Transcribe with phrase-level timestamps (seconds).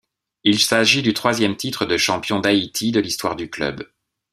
[0.43, 3.87] Il s'agit du troisième titre de champion d'Haïti de l'histoire du club.